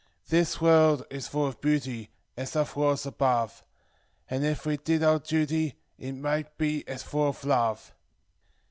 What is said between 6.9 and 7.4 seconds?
full